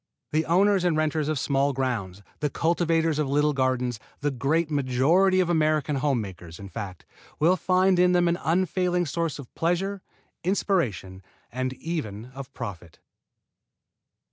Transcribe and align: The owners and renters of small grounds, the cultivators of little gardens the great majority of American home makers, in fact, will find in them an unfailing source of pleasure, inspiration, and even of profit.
The 0.31 0.47
owners 0.47 0.83
and 0.83 0.97
renters 0.97 1.29
of 1.29 1.37
small 1.37 1.73
grounds, 1.73 2.23
the 2.39 2.49
cultivators 2.49 3.19
of 3.19 3.29
little 3.29 3.53
gardens 3.53 3.99
the 4.21 4.31
great 4.31 4.71
majority 4.71 5.39
of 5.39 5.47
American 5.47 5.97
home 5.97 6.19
makers, 6.19 6.57
in 6.57 6.69
fact, 6.69 7.05
will 7.37 7.55
find 7.55 7.99
in 7.99 8.11
them 8.11 8.27
an 8.27 8.39
unfailing 8.43 9.05
source 9.05 9.37
of 9.37 9.53
pleasure, 9.53 10.01
inspiration, 10.43 11.21
and 11.51 11.73
even 11.73 12.31
of 12.33 12.51
profit. 12.51 12.97